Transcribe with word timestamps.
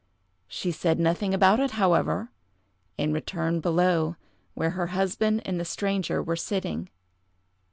She 0.47 0.71
said 0.71 0.99
nothing 0.99 1.31
about 1.31 1.59
it, 1.59 1.69
however, 1.77 2.31
and 2.97 3.13
returned 3.13 3.61
below, 3.61 4.15
where 4.55 4.71
her 4.71 4.87
husband 4.87 5.43
and 5.45 5.59
the 5.59 5.63
stranger 5.63 6.23
were 6.23 6.35
sitting. 6.35 6.89